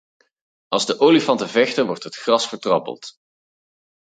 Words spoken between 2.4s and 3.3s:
vertrappeld.